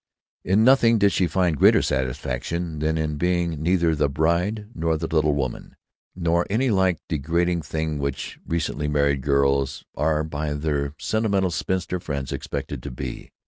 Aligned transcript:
In 0.43 0.63
nothing 0.63 0.97
did 0.97 1.11
she 1.11 1.27
find 1.27 1.59
greater 1.59 1.83
satisfaction 1.83 2.79
than 2.79 2.97
in 2.97 3.17
being 3.19 3.61
neither 3.61 3.93
"the 3.95 4.09
bride" 4.09 4.65
nor 4.73 4.97
"the 4.97 5.05
little 5.05 5.35
woman" 5.35 5.75
nor 6.15 6.47
any 6.49 6.71
like 6.71 6.97
degrading 7.07 7.61
thing 7.61 7.99
which 7.99 8.39
recently 8.47 8.87
married 8.87 9.21
girls 9.21 9.85
are 9.93 10.23
by 10.23 10.53
their 10.53 10.95
sentimental 10.99 11.51
spinster 11.51 11.99
friends 11.99 12.31
expected 12.31 12.81
to 12.81 12.89
be. 12.89 13.29